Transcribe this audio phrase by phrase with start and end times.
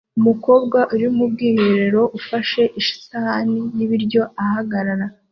[0.19, 5.05] Umukobwa uri mu bwiherero ufashe isahani y'ibiryo ahagarara